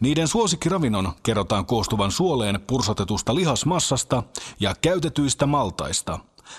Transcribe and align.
Niiden 0.00 0.28
suosikkiravinnon 0.28 1.12
kerrotaan 1.22 1.66
koostuvan 1.66 2.12
suoleen 2.12 2.60
pursotetusta 2.66 3.34
lihasmassasta 3.34 4.22
ja 4.60 4.74
käytetyistä 4.80 5.46
maltaista. 5.46 6.18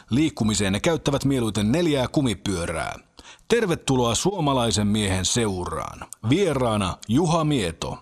Liikkumiseen 0.09 0.73
ne 0.73 0.79
käyttävät 0.79 1.25
mieluiten 1.25 1.71
neljää 1.71 2.07
kumipyörää. 2.07 2.95
Tervetuloa 3.47 4.15
suomalaisen 4.15 4.87
miehen 4.87 5.25
seuraan. 5.25 6.07
Vieraana 6.29 6.97
Juha 7.07 7.43
Mieto. 7.43 7.97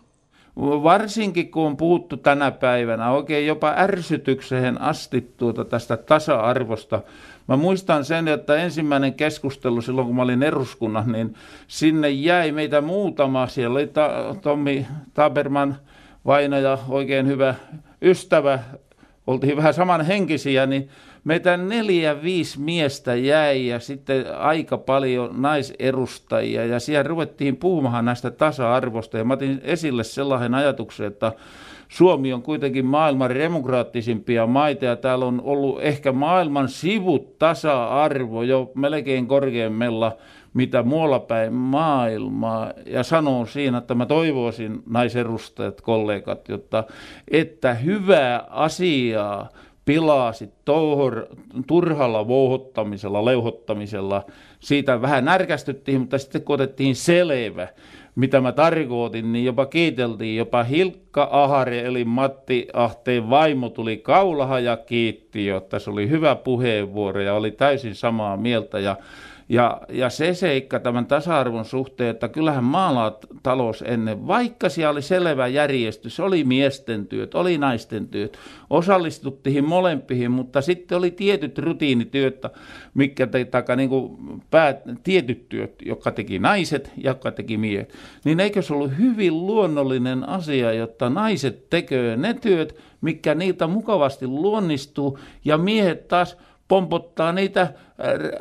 Varsinkin 0.57 1.51
kun 1.51 1.67
on 1.67 1.77
puhuttu 1.77 2.17
tänä 2.17 2.51
päivänä 2.51 3.11
oikein 3.11 3.47
jopa 3.47 3.73
ärsytykseen 3.77 4.81
asti 4.81 5.33
tuota 5.37 5.65
tästä 5.65 5.97
tasa-arvosta. 5.97 7.01
Mä 7.47 7.55
muistan 7.57 8.05
sen, 8.05 8.27
että 8.27 8.55
ensimmäinen 8.55 9.13
keskustelu 9.13 9.81
silloin, 9.81 10.07
kun 10.07 10.15
mä 10.15 10.21
olin 10.21 10.43
eduskunnassa, 10.43 11.11
niin 11.11 11.33
sinne 11.67 12.09
jäi 12.09 12.51
meitä 12.51 12.81
muutama. 12.81 13.47
Siellä 13.47 13.73
oli 13.73 13.87
ta- 13.87 14.35
Tommi 14.41 14.85
Taberman 15.13 15.75
vainaja, 16.25 16.77
oikein 16.89 17.27
hyvä 17.27 17.55
ystävä. 18.01 18.59
Oltiin 19.29 19.57
vähän 19.57 19.73
samanhenkisiä, 19.73 20.65
niin 20.65 20.89
meitä 21.23 21.57
neljä, 21.57 22.21
viisi 22.21 22.59
miestä 22.59 23.15
jäi 23.15 23.67
ja 23.67 23.79
sitten 23.79 24.37
aika 24.37 24.77
paljon 24.77 25.41
naiserustajia 25.41 26.65
ja 26.65 26.79
siellä 26.79 27.03
ruvettiin 27.03 27.57
puhumaan 27.57 28.05
näistä 28.05 28.31
tasa-arvosta. 28.31 29.17
Ja 29.17 29.23
mä 29.23 29.33
otin 29.33 29.61
esille 29.63 30.03
sellaisen 30.03 30.53
ajatuksen, 30.53 31.07
että 31.07 31.31
Suomi 31.87 32.33
on 32.33 32.41
kuitenkin 32.41 32.85
maailman 32.85 33.35
demokraattisimpia 33.35 34.47
maita 34.47 34.85
ja 34.85 34.95
täällä 34.95 35.25
on 35.25 35.41
ollut 35.43 35.81
ehkä 35.81 36.11
maailman 36.11 36.69
sivut 36.69 37.37
tasa-arvo 37.37 38.43
jo 38.43 38.71
melkein 38.75 39.27
korkeammella 39.27 40.17
mitä 40.53 40.83
muualla 40.83 41.19
päin 41.19 41.53
maailmaa. 41.53 42.73
Ja 42.85 43.03
sanon 43.03 43.47
siinä, 43.47 43.77
että 43.77 43.95
mä 43.95 44.05
toivoisin 44.05 44.83
naiserustajat, 44.89 45.81
kollegat, 45.81 46.49
jotta, 46.49 46.83
että 47.31 47.73
hyvää 47.73 48.39
asiaa 48.49 49.49
pilasi 49.85 50.49
touhor, 50.65 51.25
turhalla 51.67 52.27
vouhottamisella, 52.27 53.25
leuhottamisella. 53.25 54.25
Siitä 54.59 55.01
vähän 55.01 55.25
närkästyttiin, 55.25 55.99
mutta 55.99 56.17
sitten 56.17 56.41
kun 56.41 56.53
otettiin 56.53 56.95
selvä, 56.95 57.67
mitä 58.15 58.41
mä 58.41 58.51
tarkoitin, 58.51 59.33
niin 59.33 59.45
jopa 59.45 59.65
kiiteltiin. 59.65 60.37
Jopa 60.37 60.63
Hilkka 60.63 61.29
Ahare 61.31 61.79
eli 61.79 62.05
Matti 62.05 62.67
Ahteen 62.73 63.29
vaimo 63.29 63.69
tuli 63.69 63.97
kaulaha 63.97 64.59
ja 64.59 64.77
kiitti, 64.77 65.45
jotta 65.45 65.79
se 65.79 65.89
oli 65.89 66.09
hyvä 66.09 66.35
puheenvuoro 66.35 67.21
ja 67.21 67.33
oli 67.33 67.51
täysin 67.51 67.95
samaa 67.95 68.37
mieltä. 68.37 68.79
Ja 68.79 68.95
ja, 69.49 69.81
ja 69.89 70.09
se 70.09 70.33
seikka 70.33 70.79
tämän 70.79 71.05
tasa-arvon 71.05 71.65
suhteen, 71.65 72.09
että 72.09 72.27
kyllähän 72.27 72.63
maalatalous 72.63 73.83
ennen, 73.87 74.27
vaikka 74.27 74.69
siellä 74.69 74.91
oli 74.91 75.01
selvä 75.01 75.47
järjestys, 75.47 76.19
oli 76.19 76.43
miesten 76.43 77.07
työt, 77.07 77.35
oli 77.35 77.57
naisten 77.57 78.07
työt, 78.07 78.37
osallistuttiin 78.69 79.65
molempiin, 79.65 80.31
mutta 80.31 80.61
sitten 80.61 80.97
oli 80.97 81.11
tietyt 81.11 81.57
rutiinityöt, 81.57 82.41
mikä 82.93 83.27
te, 83.27 83.45
taka, 83.45 83.75
niin 83.75 83.89
kuin 83.89 84.17
päät, 84.51 84.77
tietyt 85.03 85.49
työt, 85.49 85.75
jotka 85.85 86.11
teki 86.11 86.39
naiset 86.39 86.91
ja 86.97 87.09
jotka 87.09 87.31
teki 87.31 87.57
miehet. 87.57 87.93
Niin 88.23 88.39
eikö 88.39 88.61
se 88.61 88.73
ollut 88.73 88.97
hyvin 88.97 89.47
luonnollinen 89.47 90.29
asia, 90.29 90.73
jotta 90.73 91.09
naiset 91.09 91.69
tekee 91.69 92.17
ne 92.17 92.33
työt, 92.33 92.75
mikä 93.01 93.35
niiltä 93.35 93.67
mukavasti 93.67 94.27
luonnistuu, 94.27 95.19
ja 95.45 95.57
miehet 95.57 96.07
taas– 96.07 96.37
pompottaa 96.69 97.31
niitä 97.31 97.73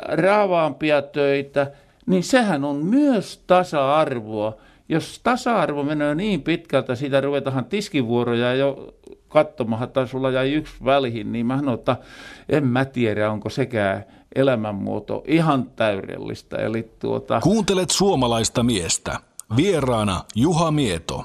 raavaampia 0.09 1.03
töitä, 1.03 1.73
niin 2.07 2.23
sehän 2.23 2.65
on 2.65 2.77
myös 2.77 3.43
tasa-arvoa. 3.47 4.57
Jos 4.89 5.21
tasa-arvo 5.23 5.83
menee 5.83 6.15
niin 6.15 6.43
pitkältä, 6.43 6.95
siitä 6.95 7.21
ruvetaan 7.21 7.65
tiskivuoroja 7.65 8.55
jo 8.55 8.95
katsomaan, 9.29 9.91
tai 9.91 10.09
sulla 10.09 10.31
jäi 10.31 10.53
yksi 10.53 10.75
välihin, 10.85 11.33
niin 11.33 11.47
mä 11.47 11.57
sanon, 11.59 11.75
että 11.75 11.97
en 12.49 12.67
mä 12.67 12.85
tiedä, 12.85 13.31
onko 13.31 13.49
sekään 13.49 14.05
elämänmuoto 14.35 15.25
ihan 15.27 15.71
täydellistä. 15.77 16.57
Eli 16.57 16.91
tuota... 16.99 17.41
Kuuntelet 17.41 17.91
suomalaista 17.91 18.63
miestä. 18.63 19.21
Vieraana 19.57 20.25
Juha 20.35 20.71
Mieto 20.71 21.25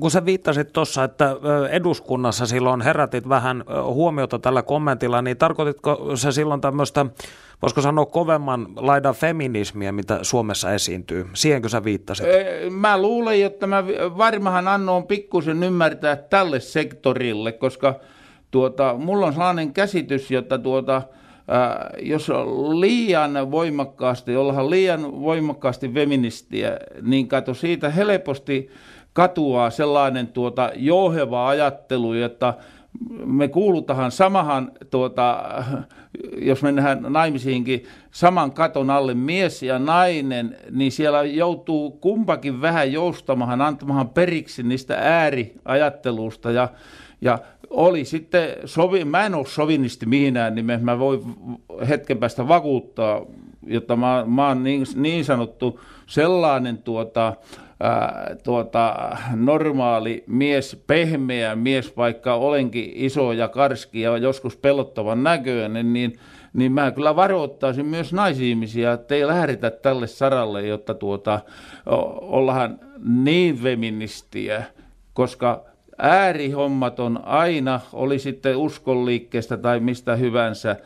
kun 0.00 0.10
sä 0.10 0.24
viittasit 0.24 0.72
tuossa, 0.72 1.04
että 1.04 1.36
eduskunnassa 1.70 2.46
silloin 2.46 2.80
herätit 2.80 3.28
vähän 3.28 3.64
huomiota 3.84 4.38
tällä 4.38 4.62
kommentilla, 4.62 5.22
niin 5.22 5.36
tarkoititko 5.36 6.16
se 6.16 6.32
silloin 6.32 6.60
tämmöistä, 6.60 7.06
voisiko 7.62 7.80
sanoa 7.80 8.06
kovemman 8.06 8.68
laidan 8.76 9.14
feminismiä, 9.14 9.92
mitä 9.92 10.18
Suomessa 10.22 10.72
esiintyy? 10.72 11.26
Siihenkö 11.34 11.68
sä 11.68 11.84
viittasit? 11.84 12.26
Mä 12.70 13.02
luulen, 13.02 13.44
että 13.44 13.66
mä 13.66 13.84
varmahan 14.18 14.68
annoin 14.68 15.06
pikkusen 15.06 15.62
ymmärtää 15.62 16.16
tälle 16.16 16.60
sektorille, 16.60 17.52
koska 17.52 17.94
tuota, 18.50 18.94
mulla 18.98 19.26
on 19.26 19.32
sellainen 19.32 19.72
käsitys, 19.72 20.32
että 20.32 20.58
tuota, 20.58 21.02
jos 22.02 22.28
liian 22.78 23.50
voimakkaasti, 23.50 24.36
ollaan 24.36 24.70
liian 24.70 25.20
voimakkaasti 25.20 25.88
feministiä, 25.88 26.78
niin 27.02 27.28
kato 27.28 27.54
siitä 27.54 27.90
helposti 27.90 28.70
katuaa 29.12 29.70
sellainen 29.70 30.26
tuota 30.26 30.70
jouheva 30.76 31.48
ajattelu, 31.48 32.12
että 32.12 32.54
me 33.24 33.48
kuulutaan 33.48 34.10
samahan, 34.10 34.72
tuota, 34.90 35.44
jos 36.38 36.62
mennään 36.62 37.06
naimisiinkin, 37.08 37.84
saman 38.10 38.52
katon 38.52 38.90
alle 38.90 39.14
mies 39.14 39.62
ja 39.62 39.78
nainen, 39.78 40.56
niin 40.70 40.92
siellä 40.92 41.24
joutuu 41.24 41.90
kumpakin 41.90 42.60
vähän 42.60 42.92
joustamahan, 42.92 43.60
antamahan 43.60 44.08
periksi 44.08 44.62
niistä 44.62 44.96
ääriajattelusta 45.00 46.50
ja, 46.50 46.68
ja 47.20 47.38
oli 47.70 48.04
sitten, 48.04 48.48
sovi, 48.64 49.04
mä 49.04 49.26
en 49.26 49.34
ole 49.34 49.46
sovinisti 49.46 50.06
mihinään, 50.06 50.54
niin 50.54 50.66
mä 50.80 50.98
voin 50.98 51.22
hetken 51.88 52.18
päästä 52.18 52.48
vakuuttaa, 52.48 53.26
jotta 53.66 53.96
mä, 53.96 54.24
mä 54.26 54.48
oon 54.48 54.64
niin, 54.64 54.86
niin 54.94 55.24
sanottu 55.24 55.80
sellainen 56.06 56.78
tuota, 56.78 57.34
ää, 57.80 58.36
tuota, 58.44 59.16
normaali 59.34 60.24
mies, 60.26 60.82
pehmeä 60.86 61.56
mies, 61.56 61.96
vaikka 61.96 62.34
olenkin 62.34 62.92
iso 62.94 63.32
ja 63.32 63.48
karski 63.48 64.00
ja 64.00 64.16
joskus 64.16 64.56
pelottavan 64.56 65.22
näköinen, 65.22 65.92
niin, 65.92 66.12
niin 66.52 66.72
mä 66.72 66.90
kyllä 66.90 67.16
varoittaisin 67.16 67.86
myös 67.86 68.12
naisihmisiä, 68.12 68.92
että 68.92 69.14
ei 69.14 69.26
lähdetä 69.26 69.70
tälle 69.70 70.06
saralle, 70.06 70.66
jotta 70.66 70.94
tuota, 70.94 71.40
ollaan 72.20 72.78
niin 73.04 73.56
feministiä, 73.56 74.64
koska 75.12 75.69
äärihommat 76.02 77.00
on 77.00 77.20
aina, 77.24 77.80
oli 77.92 78.18
sitten 78.18 78.56
uskonliikkeestä 78.56 79.56
tai 79.56 79.80
mistä 79.80 80.16
hyvänsä, 80.16 80.76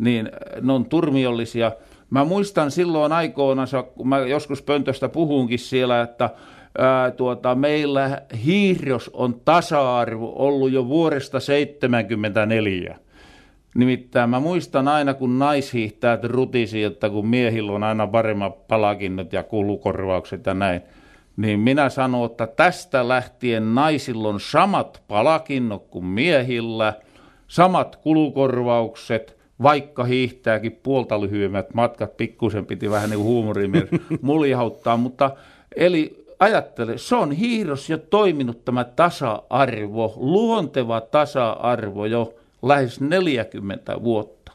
niin 0.00 0.30
ne 0.60 0.72
on 0.72 0.84
turmiollisia– 0.84 1.72
Mä 2.14 2.24
muistan 2.24 2.70
silloin 2.70 3.12
aikoina, 3.12 3.64
kun 3.94 4.08
mä 4.08 4.18
joskus 4.18 4.62
pöntöstä 4.62 5.08
puhunkin 5.08 5.58
siellä, 5.58 6.00
että 6.00 6.30
ää, 6.78 7.10
tuota, 7.10 7.54
meillä 7.54 8.22
hiirros 8.44 9.10
on 9.12 9.40
tasa-arvo 9.44 10.32
ollut 10.36 10.72
jo 10.72 10.88
vuodesta 10.88 11.38
1974. 11.38 12.98
Nimittäin 13.74 14.30
mä 14.30 14.40
muistan 14.40 14.88
aina, 14.88 15.14
kun 15.14 15.38
naishiihtäjät 15.38 16.24
rutisi, 16.24 16.82
että 16.82 17.10
kun 17.10 17.26
miehillä 17.26 17.72
on 17.72 17.82
aina 17.82 18.06
paremmat 18.06 18.68
palakinnot 18.68 19.32
ja 19.32 19.42
kulukorvaukset 19.42 20.46
ja 20.46 20.54
näin, 20.54 20.82
niin 21.36 21.60
minä 21.60 21.88
sanon, 21.88 22.30
että 22.30 22.46
tästä 22.46 23.08
lähtien 23.08 23.74
naisilla 23.74 24.28
on 24.28 24.40
samat 24.40 25.02
palakinnot 25.08 25.86
kuin 25.90 26.04
miehillä, 26.04 26.94
samat 27.48 27.96
kulukorvaukset– 27.96 29.34
vaikka 29.62 30.04
hiihtääkin 30.04 30.80
puolta 30.82 31.20
lyhyemmät 31.20 31.74
matkat, 31.74 32.16
pikkusen 32.16 32.66
piti 32.66 32.90
vähän 32.90 33.10
niin 33.10 33.22
huumorin 33.22 33.72
muljauttaa, 34.22 34.96
mutta 34.96 35.30
eli 35.76 36.26
ajattele, 36.38 36.98
se 36.98 37.16
on 37.16 37.32
hiiros 37.32 37.90
jo 37.90 37.98
toiminut 37.98 38.64
tämä 38.64 38.84
tasa-arvo, 38.84 40.14
luonteva 40.16 41.00
tasa-arvo 41.00 42.06
jo 42.06 42.34
lähes 42.62 43.00
40 43.00 44.02
vuotta. 44.02 44.52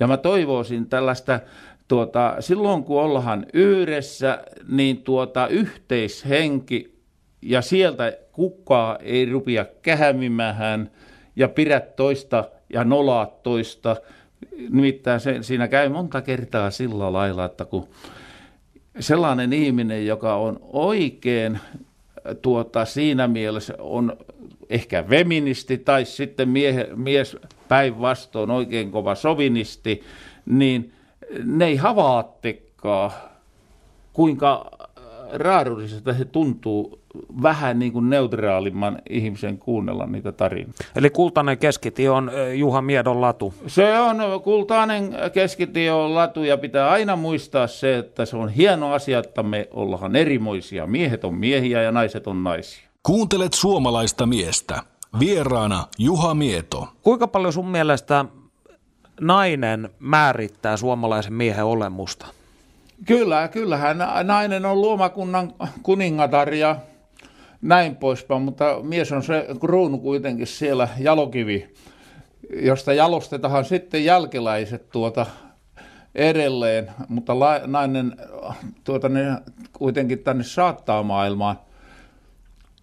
Ja 0.00 0.06
mä 0.06 0.16
toivoisin 0.16 0.86
tällaista, 0.86 1.40
tuota, 1.88 2.36
silloin 2.40 2.84
kun 2.84 3.00
ollaan 3.00 3.46
yhdessä, 3.52 4.44
niin 4.68 5.02
tuota, 5.02 5.48
yhteishenki 5.48 6.94
ja 7.42 7.62
sieltä 7.62 8.12
kukaan 8.32 8.98
ei 9.02 9.26
rupia 9.26 9.66
kähämimään 9.82 10.90
ja 11.36 11.48
pidät 11.48 11.96
toista 11.96 12.44
ja 12.72 12.84
nolaat 12.84 13.42
toista. 13.42 13.96
Nimittäin 14.70 15.20
se, 15.20 15.38
siinä 15.40 15.68
käy 15.68 15.88
monta 15.88 16.22
kertaa 16.22 16.70
sillä 16.70 17.12
lailla, 17.12 17.44
että 17.44 17.64
kun 17.64 17.88
sellainen 19.00 19.52
ihminen, 19.52 20.06
joka 20.06 20.34
on 20.34 20.58
oikein 20.62 21.58
tuota, 22.42 22.84
siinä 22.84 23.28
mielessä 23.28 23.74
on 23.78 24.16
ehkä 24.70 25.02
feministi 25.02 25.78
tai 25.78 26.04
sitten 26.04 26.48
miehe, 26.48 26.88
mies 26.94 27.36
päinvastoin 27.68 28.50
oikein 28.50 28.90
kova 28.90 29.14
sovinisti, 29.14 30.02
niin 30.46 30.92
ne 31.44 31.66
ei 31.66 31.76
havaattekaan, 31.76 33.10
kuinka 34.12 34.70
raadullisesta 35.32 36.14
se 36.14 36.24
tuntuu 36.24 37.00
vähän 37.42 37.78
niin 37.78 37.92
kuin 37.92 38.10
neutraalimman 38.10 38.98
ihmisen 39.10 39.58
kuunnella 39.58 40.06
niitä 40.06 40.32
tarinoita. 40.32 40.84
Eli 40.96 41.10
kultainen 41.10 41.58
keskitie 41.58 42.10
on 42.10 42.30
Juha 42.54 42.82
Miedon 42.82 43.20
latu. 43.20 43.54
Se 43.66 43.98
on 43.98 44.16
kultainen 44.42 45.14
keskitie 45.32 45.92
on 45.92 46.14
latu 46.14 46.42
ja 46.42 46.58
pitää 46.58 46.90
aina 46.90 47.16
muistaa 47.16 47.66
se, 47.66 47.98
että 47.98 48.24
se 48.24 48.36
on 48.36 48.48
hieno 48.48 48.92
asia, 48.92 49.18
että 49.18 49.42
me 49.42 49.68
ollaan 49.70 50.16
erimoisia. 50.16 50.86
Miehet 50.86 51.24
on 51.24 51.34
miehiä 51.34 51.82
ja 51.82 51.92
naiset 51.92 52.26
on 52.26 52.44
naisia. 52.44 52.88
Kuuntelet 53.02 53.52
suomalaista 53.52 54.26
miestä. 54.26 54.82
Vieraana 55.20 55.84
Juha 55.98 56.34
Mieto. 56.34 56.88
Kuinka 57.02 57.28
paljon 57.28 57.52
sun 57.52 57.68
mielestä 57.68 58.24
nainen 59.20 59.88
määrittää 59.98 60.76
suomalaisen 60.76 61.32
miehen 61.32 61.64
olemusta? 61.64 62.26
Kyllä, 63.06 63.48
kyllähän 63.48 63.98
nainen 64.22 64.66
on 64.66 64.80
luomakunnan 64.80 65.52
kuningatar 65.82 66.54
ja 66.54 66.76
näin 67.62 67.96
poispäin, 67.96 68.42
mutta 68.42 68.78
mies 68.82 69.12
on 69.12 69.22
se 69.22 69.46
kruunu 69.60 69.98
kuitenkin 69.98 70.46
siellä 70.46 70.88
jalokivi, 70.98 71.74
josta 72.62 72.92
jalostetaan 72.92 73.64
sitten 73.64 74.04
jälkeläiset 74.04 74.90
tuota 74.90 75.26
edelleen, 76.14 76.90
mutta 77.08 77.40
la, 77.40 77.60
nainen 77.66 78.16
tuota, 78.84 79.08
ne 79.08 79.24
kuitenkin 79.72 80.18
tänne 80.18 80.44
saattaa 80.44 81.02
maailmaan. 81.02 81.58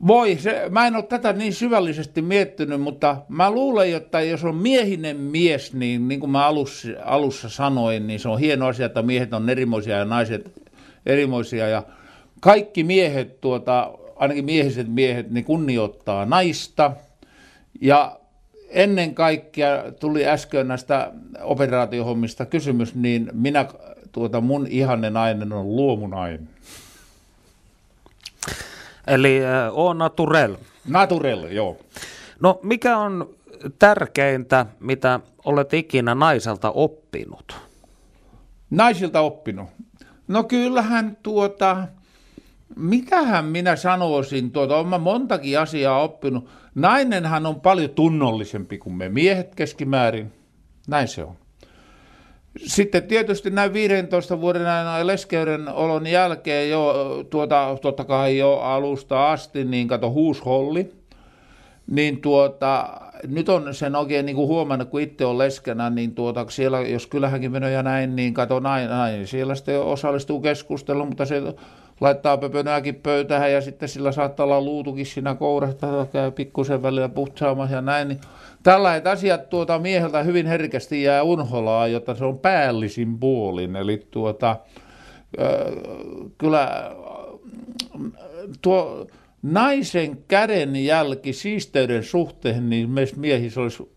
Voi, 0.07 0.37
se, 0.37 0.65
mä 0.69 0.87
en 0.87 0.95
ole 0.95 1.03
tätä 1.03 1.33
niin 1.33 1.53
syvällisesti 1.53 2.21
miettinyt, 2.21 2.81
mutta 2.81 3.17
mä 3.29 3.51
luulen, 3.51 3.95
että 3.95 4.21
jos 4.21 4.43
on 4.43 4.55
miehinen 4.55 5.17
mies, 5.17 5.73
niin 5.73 6.07
niin 6.07 6.19
kuin 6.19 6.29
mä 6.29 6.45
alussa, 6.45 6.87
alussa 7.05 7.49
sanoin, 7.49 8.07
niin 8.07 8.19
se 8.19 8.29
on 8.29 8.39
hieno 8.39 8.67
asia, 8.67 8.85
että 8.85 9.01
miehet 9.01 9.33
on 9.33 9.49
erimoisia 9.49 9.97
ja 9.97 10.05
naiset 10.05 10.51
erimoisia. 11.05 11.67
Ja 11.67 11.83
kaikki 12.39 12.83
miehet, 12.83 13.41
tuota, 13.41 13.91
ainakin 14.15 14.45
miehiset 14.45 14.87
miehet, 14.87 15.31
niin 15.31 15.45
kunnioittaa 15.45 16.25
naista. 16.25 16.91
Ja 17.81 18.19
ennen 18.69 19.15
kaikkea 19.15 19.83
tuli 19.99 20.25
äsken 20.27 20.67
näistä 20.67 21.11
operaatiohommista 21.43 22.45
kysymys, 22.45 22.95
niin 22.95 23.29
minä, 23.33 23.65
tuota, 24.11 24.41
mun 24.41 24.67
ihanne 24.69 25.09
nainen 25.09 25.53
on 25.53 25.75
luomunainen. 25.75 26.49
Eli 29.11 29.45
äh, 29.45 29.51
on 29.71 29.97
naturel. 29.97 30.55
Naturel, 30.87 31.43
joo. 31.43 31.77
No 32.39 32.59
mikä 32.63 32.97
on 32.97 33.29
tärkeintä, 33.79 34.65
mitä 34.79 35.19
olet 35.45 35.73
ikinä 35.73 36.15
naiselta 36.15 36.71
oppinut? 36.71 37.57
Naisilta 38.69 39.19
oppinut? 39.19 39.69
No 40.27 40.43
kyllähän 40.43 41.17
tuota, 41.23 41.87
mitähän 42.75 43.45
minä 43.45 43.75
sanoisin, 43.75 44.51
tuota, 44.51 44.75
olen 44.75 44.87
mä 44.87 44.97
montakin 44.97 45.59
asiaa 45.59 46.03
oppinut. 46.03 46.49
Nainenhan 46.75 47.45
on 47.45 47.61
paljon 47.61 47.89
tunnollisempi 47.89 48.77
kuin 48.77 48.93
me 48.93 49.09
miehet 49.09 49.55
keskimäärin. 49.55 50.33
Näin 50.87 51.07
se 51.07 51.23
on. 51.23 51.35
Sitten 52.57 53.03
tietysti 53.03 53.49
näin 53.49 53.73
15 53.73 54.41
vuoden 54.41 54.67
ajan 54.67 55.07
leskeyden 55.07 55.69
olon 55.69 56.07
jälkeen 56.07 56.69
jo, 56.69 56.93
tuota, 57.29 57.77
totta 57.81 58.03
kai 58.03 58.37
jo 58.37 58.53
alusta 58.53 59.31
asti, 59.31 59.65
niin 59.65 59.87
kato 59.87 60.11
huusholli. 60.11 60.91
Niin 61.87 62.21
tuota, 62.21 62.89
nyt 63.27 63.49
on 63.49 63.73
sen 63.73 63.95
oikein 63.95 64.25
niin 64.25 64.35
kuin 64.35 64.47
huomannut, 64.47 64.89
kun 64.89 65.01
itse 65.01 65.25
on 65.25 65.37
leskenä, 65.37 65.89
niin 65.89 66.15
tuota, 66.15 66.45
siellä, 66.49 66.81
jos 66.81 67.07
kyllähänkin 67.07 67.51
menee 67.51 67.71
ja 67.71 67.83
näin, 67.83 68.15
niin 68.15 68.33
kato 68.33 68.59
näin, 68.59 68.89
näin. 68.89 69.27
Siellä 69.27 69.55
sitten 69.55 69.81
osallistuu 69.81 70.41
keskusteluun, 70.41 71.07
mutta 71.07 71.25
se 71.25 71.41
laittaa 72.01 72.37
pöpönääkin 72.37 72.95
pöytähän 72.95 73.51
ja 73.51 73.61
sitten 73.61 73.89
sillä 73.89 74.11
saattaa 74.11 74.43
olla 74.43 74.61
luutukin 74.61 75.05
siinä 75.05 75.35
kourasta, 75.35 76.07
käy 76.11 76.31
pikkusen 76.31 76.83
välillä 76.83 77.09
puhtsaamassa 77.09 77.75
ja 77.75 77.81
näin. 77.81 78.07
Niin 78.07 78.21
tällaiset 78.63 79.07
asiat 79.07 79.49
tuota 79.49 79.79
mieheltä 79.79 80.23
hyvin 80.23 80.45
herkästi 80.45 81.03
jää 81.03 81.23
unholaa, 81.23 81.87
jotta 81.87 82.15
se 82.15 82.25
on 82.25 82.39
päällisin 82.39 83.19
puolin. 83.19 83.75
Eli 83.75 84.07
tuota, 84.11 84.57
kyllä 86.37 86.91
tuo 88.61 89.07
naisen 89.41 90.23
käden 90.27 90.75
jälki 90.75 91.33
siisteyden 91.33 92.03
suhteen, 92.03 92.69
niin 92.69 92.89
meissä 92.89 93.15
miehissä 93.19 93.61
olisi 93.61 93.91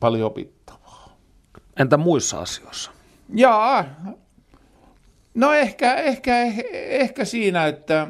paljon 0.00 0.26
opittavaa. 0.26 1.16
Entä 1.80 1.96
muissa 1.96 2.40
asioissa? 2.40 2.90
Jaa, 3.34 3.84
no 5.34 5.52
ehkä, 5.52 5.94
ehkä, 5.94 6.42
ehkä 6.72 7.24
siinä, 7.24 7.66
että 7.66 8.08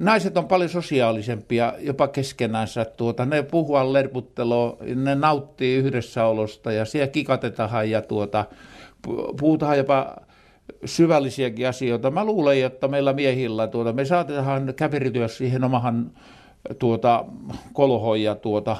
naiset 0.00 0.36
on 0.36 0.48
paljon 0.48 0.70
sosiaalisempia 0.70 1.72
jopa 1.78 2.08
keskenänsä. 2.08 2.84
Tuota, 2.84 3.26
ne 3.26 3.42
puhua 3.42 3.92
lerputteloa, 3.92 4.76
ne 4.94 5.14
nauttii 5.14 5.76
yhdessäolosta 5.76 6.72
ja 6.72 6.84
siellä 6.84 7.08
kikatetaan 7.08 7.90
ja 7.90 8.02
tuota, 8.02 8.44
puhutaan 9.40 9.78
jopa 9.78 10.16
syvällisiäkin 10.84 11.68
asioita. 11.68 12.10
Mä 12.10 12.24
luulen, 12.24 12.64
että 12.64 12.88
meillä 12.88 13.12
miehillä 13.12 13.66
tuota, 13.66 13.92
me 13.92 14.04
saatetaan 14.04 14.74
käpirityä 14.76 15.28
siihen 15.28 15.64
omahan 15.64 16.10
tuota, 16.78 17.24
kolhoon 17.72 18.22
ja 18.22 18.34
tuota, 18.34 18.76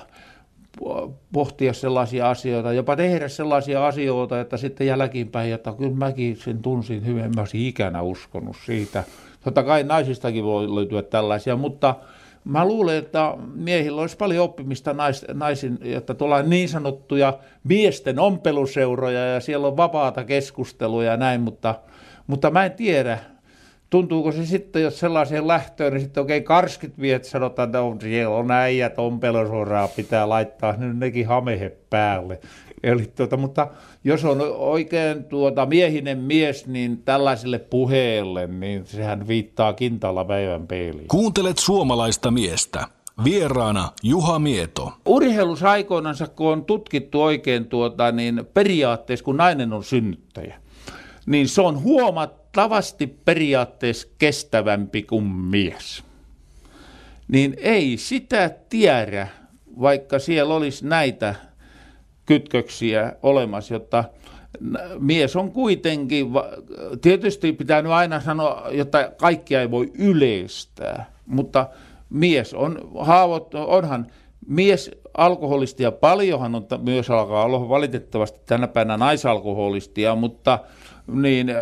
pohtia 1.32 1.72
sellaisia 1.72 2.30
asioita, 2.30 2.72
jopa 2.72 2.96
tehdä 2.96 3.28
sellaisia 3.28 3.86
asioita, 3.86 4.40
että 4.40 4.56
sitten 4.56 4.86
jälkeenpäin, 4.86 5.52
että 5.52 5.72
kyllä 5.78 5.96
mäkin 5.96 6.36
sen 6.36 6.58
tunsin 6.58 7.06
hyvin, 7.06 7.32
mä 7.34 7.40
olisin 7.40 7.66
ikänä 7.66 8.02
uskonut 8.02 8.56
siitä. 8.64 9.04
Totta 9.44 9.62
kai 9.62 9.84
naisistakin 9.84 10.44
voi 10.44 10.74
löytyä 10.74 11.02
tällaisia, 11.02 11.56
mutta 11.56 11.94
mä 12.44 12.64
luulen, 12.64 12.96
että 12.96 13.34
miehillä 13.54 14.00
olisi 14.00 14.16
paljon 14.16 14.44
oppimista 14.44 14.92
nais, 14.92 15.26
naisin, 15.34 15.78
että 15.82 16.14
tuolla 16.14 16.42
niin 16.42 16.69
sanottuja 16.69 17.38
miesten 17.64 18.18
ompeluseuroja 18.18 19.26
ja 19.26 19.40
siellä 19.40 19.66
on 19.66 19.76
vapaata 19.76 20.25
keskustelua 20.25 21.04
ja 21.04 21.16
näin, 21.16 21.40
mutta, 21.40 21.75
mutta 22.26 22.50
mä 22.50 22.64
en 22.64 22.73
tiedä, 22.73 23.18
tuntuuko 23.92 24.32
se 24.32 24.46
sitten, 24.46 24.82
jos 24.82 25.00
sellaiseen 25.00 25.49
lähtöön, 25.49 25.92
niin 25.92 26.00
sitten 26.00 26.20
oikein 26.20 26.42
okay, 26.42 26.46
karskit 26.46 27.00
viet 27.00 27.25
sanotaan, 27.25 27.68
että 27.68 27.82
on, 27.82 28.00
siellä 28.00 28.37
on 28.37 28.50
äijät 28.50 28.99
ompelusuoraa, 28.99 29.88
pitää 29.88 30.28
laittaa 30.28 30.76
nyt 30.76 30.99
nekin 30.99 31.26
hamehe 31.26 31.76
päälle. 31.90 32.40
Eli 32.82 33.12
tuota, 33.16 33.37
mutta 33.37 33.68
jos 34.04 34.25
on 34.25 34.40
oikein 34.56 35.25
tuota 35.25 35.66
miehinen 35.66 36.18
mies, 36.18 36.66
niin 36.66 37.02
tällaiselle 37.04 37.58
puheelle, 37.58 38.46
niin 38.46 38.87
sehän 38.87 39.28
viittaa 39.28 39.72
kintalla 39.72 40.25
päivän 40.25 40.66
peiliin. 40.66 41.08
Kuuntelet 41.08 41.58
suomalaista 41.58 42.30
miestä. 42.30 42.87
Vieraana 43.25 43.88
Juha 44.02 44.38
Mieto. 44.38 44.92
Urheilus 45.06 45.62
aikoinansa, 45.62 46.26
kun 46.26 46.52
on 46.52 46.64
tutkittu 46.64 47.22
oikein 47.22 47.66
tuota, 47.66 48.12
niin 48.12 48.46
periaatteessa, 48.54 49.25
kun 49.25 49.37
nainen 49.37 49.72
on 49.72 49.84
synnyttäjä, 49.84 50.62
niin 51.26 51.49
se 51.49 51.61
on 51.61 51.83
huomattavasti 51.83 53.07
periaatteessa 53.07 54.09
kestävämpi 54.19 55.02
kuin 55.02 55.25
mies. 55.25 56.05
Niin 57.29 57.55
ei 57.59 57.97
sitä 57.97 58.50
tiedä, 58.69 59.29
vaikka 59.81 60.19
siellä 60.19 60.55
olisi 60.55 60.87
näitä 60.87 61.35
kytköksiä 62.26 63.12
olemassa, 63.23 63.75
jotta 63.75 64.05
mies 64.99 65.37
on 65.37 65.52
kuitenkin, 65.52 66.26
tietysti 67.00 67.52
pitää 67.52 67.83
nyt 67.83 67.93
aina 67.93 68.21
sanoa, 68.21 68.69
jotta 68.71 69.11
kaikkia 69.17 69.61
ei 69.61 69.71
voi 69.71 69.91
yleistää, 69.95 71.12
mutta 71.26 71.69
mies 72.11 72.55
on 72.55 72.91
haavoit, 73.00 73.55
onhan 73.55 74.07
mies 74.47 74.91
alkoholistia 75.16 75.92
paljonhan 75.92 76.54
on 76.54 76.66
myös 76.83 77.11
alkaa 77.11 77.45
olla 77.45 77.69
valitettavasti 77.69 78.40
tänä 78.47 78.69
päivänä 78.69 78.97
naisalkoholistia, 78.97 80.14
mutta 80.14 80.59
niin 81.07 81.54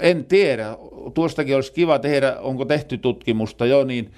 en 0.00 0.24
tiedä. 0.24 0.76
Tuostakin 1.14 1.54
olisi 1.54 1.72
kiva 1.72 1.98
tehdä, 1.98 2.36
onko 2.40 2.64
tehty 2.64 2.98
tutkimusta 2.98 3.66
jo, 3.66 3.84
niin 3.84 4.12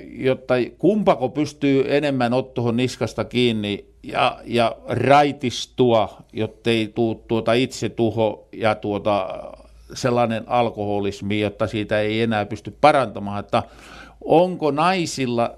jotta 0.00 0.54
kumpako 0.78 1.28
pystyy 1.28 1.84
enemmän 1.96 2.32
ottuhon 2.32 2.76
niskasta 2.76 3.24
kiinni 3.24 3.84
ja, 4.02 4.40
ja 4.44 4.76
raitistua, 4.88 6.16
jottei 6.32 6.92
tule 6.94 7.16
tuota 7.28 7.52
tuho 7.96 8.48
ja 8.52 8.74
tuota 8.74 9.28
sellainen 9.94 10.44
alkoholismi, 10.46 11.40
jotta 11.40 11.66
siitä 11.66 12.00
ei 12.00 12.22
enää 12.22 12.46
pysty 12.46 12.76
parantamaan. 12.80 13.40
Että 13.40 13.62
onko 14.24 14.70
naisilla 14.70 15.54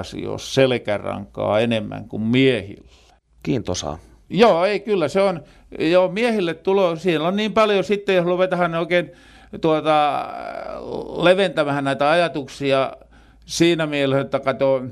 asioissa 0.00 0.54
selkärankaa 0.54 1.60
enemmän 1.60 2.08
kuin 2.08 2.22
miehillä. 2.22 2.88
Kiintosaa. 3.42 3.98
Joo, 4.30 4.64
ei 4.64 4.80
kyllä, 4.80 5.08
se 5.08 5.20
on, 5.20 5.42
joo, 5.78 6.08
miehille 6.08 6.54
tulo, 6.54 6.96
siellä 6.96 7.28
on 7.28 7.36
niin 7.36 7.52
paljon 7.52 7.84
sitten, 7.84 8.14
jos 8.14 8.24
ruvetaan 8.24 8.74
oikein 8.74 9.12
tuota, 9.60 10.26
leventämään 11.22 11.84
näitä 11.84 12.10
ajatuksia 12.10 12.92
siinä 13.46 13.86
mielessä, 13.86 14.20
että 14.20 14.40
kato, 14.40 14.82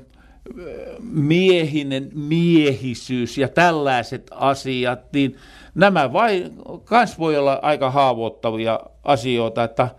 miehinen 0.99 2.09
miehisyys 2.13 3.37
ja 3.37 3.47
tällaiset 3.47 4.27
asiat, 4.31 5.13
niin 5.13 5.35
nämä 5.75 6.13
vai, 6.13 6.51
kans 6.83 7.19
voi 7.19 7.37
olla 7.37 7.59
aika 7.61 7.91
haavoittavia 7.91 8.79
asioita, 9.03 9.63
että 9.63 9.89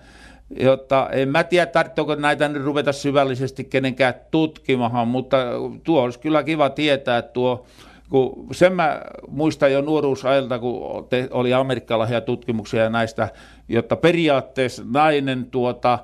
jotta 0.60 1.08
en 1.12 1.28
mä 1.28 1.44
tiedä, 1.44 1.66
tarvitseeko 1.66 2.14
näitä 2.14 2.48
nyt 2.48 2.64
ruveta 2.64 2.92
syvällisesti 2.92 3.64
kenenkään 3.64 4.14
tutkimaan, 4.30 5.08
mutta 5.08 5.36
tuo 5.84 6.02
olisi 6.02 6.18
kyllä 6.18 6.42
kiva 6.42 6.70
tietää, 6.70 7.22
tuo 7.22 7.66
kun 8.12 8.48
sen 8.52 8.72
mä 8.72 9.02
muistan 9.28 9.72
jo 9.72 9.80
nuoruusajalta, 9.80 10.58
kun 10.58 11.06
te, 11.08 11.28
oli 11.30 11.54
amerikkalaisia 11.54 12.20
tutkimuksia 12.20 12.90
näistä, 12.90 13.28
jotta 13.68 13.96
periaatteessa 13.96 14.82
nainen 14.86 15.46
tuota, 15.50 15.98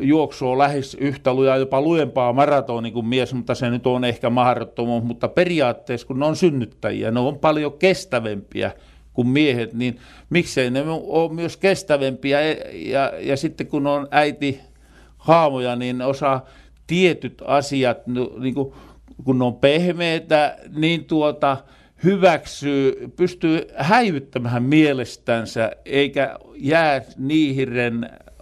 juoksuu 0.00 0.58
lähes 0.58 0.94
yhtä 0.94 1.34
lujaa, 1.34 1.56
jopa 1.56 1.80
lujempaa 1.80 2.32
maratoni 2.32 2.90
kuin 2.90 3.06
mies, 3.06 3.34
mutta 3.34 3.54
se 3.54 3.70
nyt 3.70 3.86
on 3.86 4.04
ehkä 4.04 4.30
mahdottomuus, 4.30 5.04
mutta 5.04 5.28
periaatteessa 5.28 6.06
kun 6.06 6.18
ne 6.18 6.26
on 6.26 6.36
synnyttäjiä, 6.36 7.10
ne 7.10 7.20
on 7.20 7.38
paljon 7.38 7.72
kestävämpiä 7.78 8.70
kuin 9.14 9.28
miehet, 9.28 9.72
niin 9.72 9.98
miksei 10.30 10.70
ne 10.70 10.84
ole 10.88 11.32
myös 11.32 11.56
kestävämpiä 11.56 12.40
ja, 12.72 13.12
ja 13.20 13.36
sitten 13.36 13.66
kun 13.66 13.86
on 13.86 14.08
äiti 14.10 14.60
haamoja, 15.18 15.76
niin 15.76 16.02
osaa 16.02 16.46
tietyt 16.86 17.42
asiat, 17.46 18.06
niin 18.38 18.54
kuin 18.54 18.72
kun 19.24 19.38
ne 19.38 19.44
on 19.44 19.54
pehmeitä, 19.54 20.56
niin 20.76 21.04
tuota, 21.04 21.56
hyväksyy, 22.04 23.12
pystyy 23.16 23.60
häivyttämään 23.76 24.62
mielestänsä, 24.62 25.70
eikä 25.84 26.38
jää 26.56 27.02
niihin 27.18 27.68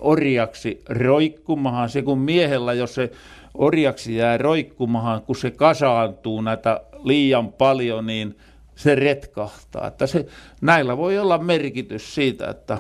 orjaksi 0.00 0.82
roikkumahan. 0.88 1.88
Se 1.88 2.02
kun 2.02 2.18
miehellä, 2.18 2.72
jos 2.72 2.94
se 2.94 3.10
orjaksi 3.54 4.16
jää 4.16 4.38
roikkumahan, 4.38 5.22
kun 5.22 5.36
se 5.36 5.50
kasaantuu 5.50 6.40
näitä 6.40 6.80
liian 7.04 7.52
paljon, 7.52 8.06
niin 8.06 8.36
se 8.74 8.94
retkahtaa. 8.94 9.86
Että 9.86 10.06
se, 10.06 10.26
näillä 10.60 10.96
voi 10.96 11.18
olla 11.18 11.38
merkitys 11.38 12.14
siitä, 12.14 12.50
että 12.50 12.78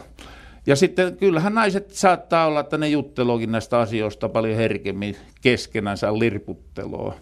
ja 0.66 0.76
sitten 0.76 1.16
kyllähän 1.16 1.54
naiset 1.54 1.90
saattaa 1.90 2.46
olla, 2.46 2.60
että 2.60 2.78
ne 2.78 2.88
jutteluokin 2.88 3.52
näistä 3.52 3.78
asioista 3.78 4.28
paljon 4.28 4.56
herkemmin 4.56 5.16
keskenänsä 5.40 6.18
lirputteloa 6.18 7.14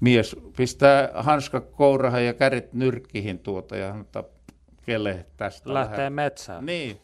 mies 0.00 0.36
pistää 0.56 1.10
hanska 1.14 1.60
kourahan 1.60 2.24
ja 2.24 2.34
kädet 2.34 2.72
nyrkkihin 2.72 3.38
tuota 3.38 3.76
ja 3.76 3.90
antaa 3.90 4.24
kelle 4.82 5.26
tästä. 5.36 5.74
Lähtee 5.74 5.98
vähän. 5.98 6.12
metsään. 6.12 6.66
Niin. 6.66 6.96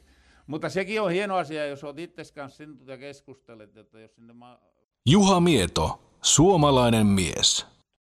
Mutta 0.47 0.69
sekin 0.69 1.03
on 1.03 1.11
hieno 1.11 1.37
asia, 1.37 1.67
jos 1.67 1.85
olet 1.85 1.99
itse 1.99 2.23
kanssa 2.35 2.65
ja 2.87 2.99
keskustelet, 2.99 3.77
että 3.77 3.99
jos 4.01 4.15
sinne 4.15 4.33
ma- 4.33 4.61
Juha 5.07 5.41
Mieto, 5.41 6.03
suomalainen 6.23 7.07
mies. 7.07 7.67